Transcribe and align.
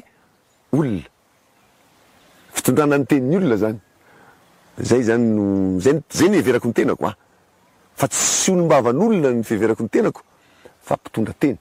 olona 0.74 1.04
fitondranan'ny 2.56 3.06
teniny 3.12 3.36
olona 3.42 3.58
zany 3.66 3.80
zay 4.84 5.04
zany 5.04 5.24
no 5.24 5.80
zay 5.82 6.02
zay 6.10 6.30
ni 6.30 6.38
everako 6.40 6.68
ny 6.68 6.74
tenako 6.74 7.06
a 7.06 7.10
ah. 7.12 7.16
fa 7.96 8.08
tssy 8.08 8.52
olom-bavan'olona 8.54 9.30
ny 9.32 9.44
fiheverako 9.44 9.84
ny 9.84 9.90
tenako 9.92 10.22
fa 10.80 10.96
mpitondra 10.96 11.34
teny 11.40 11.58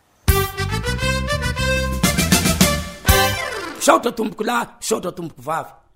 saotra 3.82 4.12
tomboko 4.12 4.44
lahy 4.44 4.66
saotra 4.80 5.10
tomboko 5.10 5.42
vavy 5.42 5.87